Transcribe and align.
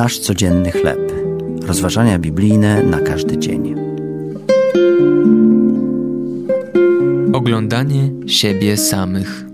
Nasz 0.00 0.18
codzienny 0.18 0.72
chleb. 0.72 1.12
Rozważania 1.62 2.18
biblijne 2.18 2.82
na 2.82 3.00
każdy 3.00 3.38
dzień. 3.38 3.74
Oglądanie 7.32 8.10
siebie 8.26 8.76
samych. 8.76 9.44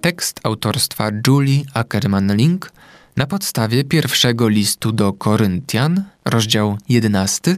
Tekst 0.00 0.40
autorstwa 0.42 1.10
Julie 1.26 1.62
Ackerman-Link 1.74 2.70
na 3.16 3.26
podstawie 3.26 3.84
pierwszego 3.84 4.48
listu 4.48 4.92
do 4.92 5.12
Koryntian, 5.12 6.04
rozdział 6.24 6.78
11, 6.88 7.56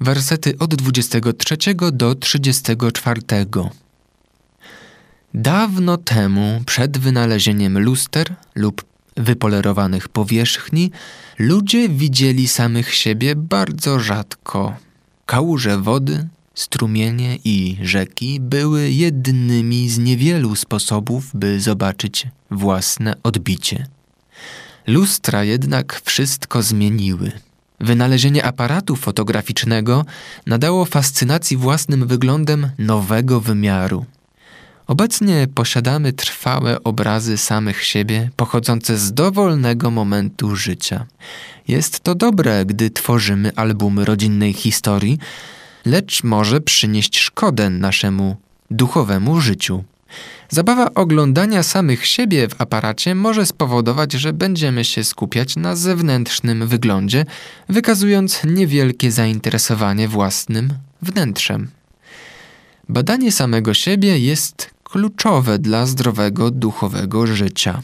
wersety 0.00 0.54
od 0.58 0.74
23 0.74 1.56
do 1.92 2.14
34. 2.14 3.20
Dawno 5.34 5.96
temu, 5.96 6.62
przed 6.66 6.98
wynalezieniem 6.98 7.78
luster 7.78 8.34
lub 8.54 8.91
wypolerowanych 9.16 10.08
powierzchni, 10.08 10.90
ludzie 11.38 11.88
widzieli 11.88 12.48
samych 12.48 12.94
siebie 12.94 13.36
bardzo 13.36 14.00
rzadko. 14.00 14.76
Kałuże 15.26 15.78
wody, 15.78 16.28
strumienie 16.54 17.38
i 17.44 17.76
rzeki 17.82 18.40
były 18.40 18.90
jednymi 18.90 19.88
z 19.88 19.98
niewielu 19.98 20.56
sposobów, 20.56 21.30
by 21.34 21.60
zobaczyć 21.60 22.26
własne 22.50 23.14
odbicie. 23.22 23.86
Lustra 24.86 25.44
jednak 25.44 26.02
wszystko 26.04 26.62
zmieniły. 26.62 27.32
Wynalezienie 27.80 28.44
aparatu 28.44 28.96
fotograficznego 28.96 30.04
nadało 30.46 30.84
fascynacji 30.84 31.56
własnym 31.56 32.06
wyglądem 32.06 32.70
nowego 32.78 33.40
wymiaru. 33.40 34.04
Obecnie 34.86 35.46
posiadamy 35.54 36.12
trwałe 36.12 36.84
obrazy 36.84 37.38
samych 37.38 37.84
siebie 37.84 38.30
pochodzące 38.36 38.98
z 38.98 39.12
dowolnego 39.12 39.90
momentu 39.90 40.56
życia. 40.56 41.06
Jest 41.68 42.00
to 42.00 42.14
dobre, 42.14 42.64
gdy 42.64 42.90
tworzymy 42.90 43.52
albumy 43.56 44.04
rodzinnej 44.04 44.52
historii, 44.52 45.18
lecz 45.84 46.24
może 46.24 46.60
przynieść 46.60 47.18
szkodę 47.18 47.70
naszemu 47.70 48.36
duchowemu 48.70 49.40
życiu. 49.40 49.84
Zabawa 50.48 50.94
oglądania 50.94 51.62
samych 51.62 52.06
siebie 52.06 52.48
w 52.48 52.60
aparacie 52.60 53.14
może 53.14 53.46
spowodować, 53.46 54.12
że 54.12 54.32
będziemy 54.32 54.84
się 54.84 55.04
skupiać 55.04 55.56
na 55.56 55.76
zewnętrznym 55.76 56.68
wyglądzie, 56.68 57.24
wykazując 57.68 58.40
niewielkie 58.44 59.10
zainteresowanie 59.10 60.08
własnym 60.08 60.74
wnętrzem. 61.02 61.70
Badanie 62.92 63.32
samego 63.32 63.74
siebie 63.74 64.18
jest 64.18 64.70
kluczowe 64.84 65.58
dla 65.58 65.86
zdrowego 65.86 66.50
duchowego 66.50 67.26
życia. 67.26 67.82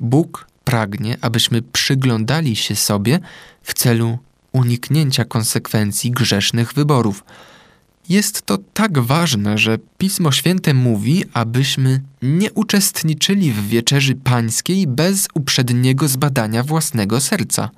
Bóg 0.00 0.46
pragnie, 0.64 1.16
abyśmy 1.20 1.62
przyglądali 1.62 2.56
się 2.56 2.76
sobie 2.76 3.20
w 3.62 3.74
celu 3.74 4.18
uniknięcia 4.52 5.24
konsekwencji 5.24 6.10
grzesznych 6.10 6.72
wyborów. 6.72 7.24
Jest 8.08 8.42
to 8.42 8.58
tak 8.74 8.98
ważne, 8.98 9.58
że 9.58 9.78
Pismo 9.98 10.32
Święte 10.32 10.74
mówi, 10.74 11.24
abyśmy 11.32 12.00
nie 12.22 12.52
uczestniczyli 12.52 13.52
w 13.52 13.68
wieczerzy 13.68 14.14
pańskiej 14.14 14.86
bez 14.86 15.28
uprzedniego 15.34 16.08
zbadania 16.08 16.62
własnego 16.62 17.20
serca. 17.20 17.70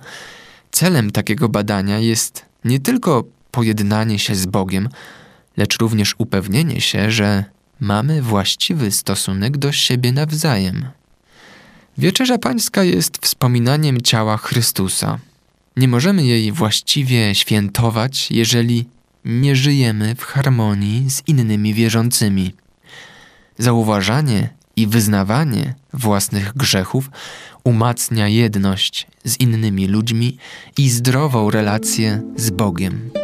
Celem 0.70 1.10
takiego 1.10 1.48
badania 1.48 1.98
jest 1.98 2.44
nie 2.64 2.80
tylko 2.80 3.24
pojednanie 3.50 4.18
się 4.18 4.34
z 4.34 4.46
Bogiem, 4.46 4.88
lecz 5.56 5.78
również 5.78 6.14
upewnienie 6.18 6.80
się, 6.80 7.10
że 7.10 7.44
mamy 7.80 8.22
właściwy 8.22 8.90
stosunek 8.90 9.58
do 9.58 9.72
siebie 9.72 10.12
nawzajem. 10.12 10.86
Wieczerza 11.98 12.38
Pańska 12.38 12.84
jest 12.84 13.18
wspominaniem 13.18 14.00
ciała 14.00 14.36
Chrystusa. 14.36 15.18
Nie 15.76 15.88
możemy 15.88 16.24
jej 16.24 16.52
właściwie 16.52 17.34
świętować, 17.34 18.30
jeżeli 18.30 18.84
nie 19.24 19.56
żyjemy 19.56 20.14
w 20.14 20.24
harmonii 20.24 21.10
z 21.10 21.22
innymi 21.26 21.74
wierzącymi. 21.74 22.54
Zauważanie 23.58 24.48
i 24.76 24.86
wyznawanie 24.86 25.74
własnych 25.92 26.56
grzechów 26.56 27.10
umacnia 27.64 28.28
jedność 28.28 29.06
z 29.24 29.40
innymi 29.40 29.86
ludźmi 29.86 30.38
i 30.78 30.90
zdrową 30.90 31.50
relację 31.50 32.22
z 32.36 32.50
Bogiem. 32.50 33.23